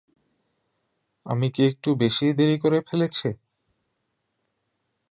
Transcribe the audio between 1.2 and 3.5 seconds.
আমি কি একটু বেশীই দেরি করে ফেলেছি?